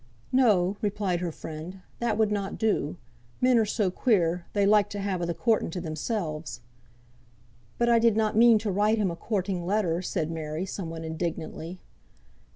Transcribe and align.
"No," 0.31 0.77
replied 0.81 1.19
her 1.19 1.31
friend, 1.31 1.81
"that 1.99 2.17
would 2.17 2.31
not 2.31 2.57
do. 2.57 2.97
Men 3.39 3.59
are 3.59 3.67
so 3.67 3.91
queer, 3.91 4.47
they 4.53 4.65
like 4.65 4.89
to 4.89 4.99
have 4.99 5.21
a' 5.21 5.27
the 5.27 5.35
courting 5.35 5.69
to 5.69 5.79
themselves." 5.79 6.61
"But 7.77 7.87
I 7.87 7.99
did 7.99 8.17
not 8.17 8.35
mean 8.35 8.57
to 8.57 8.71
write 8.71 8.97
him 8.97 9.11
a 9.11 9.15
courting 9.15 9.63
letter," 9.63 10.01
said 10.01 10.31
Mary, 10.31 10.65
somewhat 10.65 11.05
indignantly. 11.05 11.81